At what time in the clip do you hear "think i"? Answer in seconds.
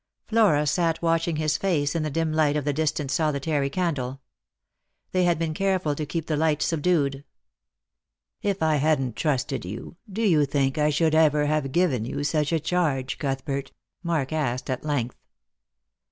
10.47-10.89